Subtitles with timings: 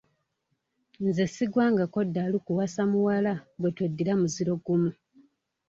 [1.05, 4.91] Nze sigwangako ddalu kuwasa muwala bwe tweddira muziro gumu.